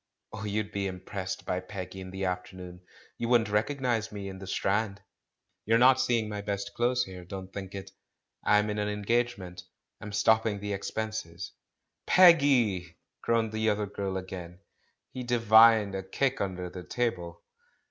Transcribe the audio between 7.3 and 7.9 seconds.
think